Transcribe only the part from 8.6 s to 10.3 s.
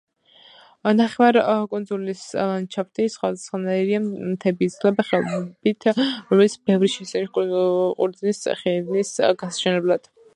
ხეივნის გასაშენებლად.